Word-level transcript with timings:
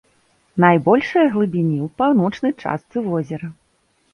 Найбольшыя 0.63 1.27
глыбіні 1.35 1.77
ў 1.89 1.91
паўночнай 1.99 2.53
частцы 2.63 2.97
возера. 3.11 3.47